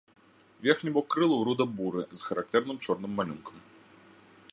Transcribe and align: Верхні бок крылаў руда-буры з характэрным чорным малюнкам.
Верхні 0.67 0.93
бок 0.95 1.05
крылаў 1.15 1.43
руда-буры 1.49 2.01
з 2.21 2.25
характэрным 2.29 2.77
чорным 2.87 3.11
малюнкам. 3.19 3.57